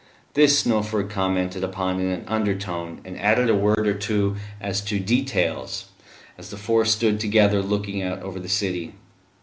This 0.33 0.63
Snowford 0.63 1.11
commented 1.11 1.63
upon 1.63 1.99
in 1.99 2.07
an 2.07 2.23
undertone, 2.27 3.01
and 3.05 3.19
added 3.19 3.51
a 3.51 3.55
word 3.55 3.85
or 3.87 3.93
two 3.93 4.35
as 4.59 4.81
to 4.85 4.99
details, 4.99 5.89
as 6.39 6.49
the 6.49 6.57
four 6.57 6.85
stood 6.85 7.19
together 7.19 7.61
looking 7.61 8.01
out 8.01 8.19
over 8.23 8.39
the 8.39 8.49
city. 8.49 8.95